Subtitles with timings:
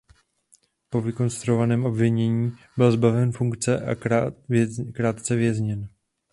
[0.89, 3.95] Po vykonstruovaném obvinění byl zbaven funkce a
[4.93, 5.89] krátce vězněn.